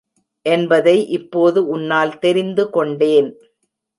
[0.45, 3.29] என்பதை இப்போது உன்னால் தெரிந்து கொண்டேன்.